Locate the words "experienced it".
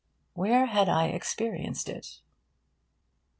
1.09-2.21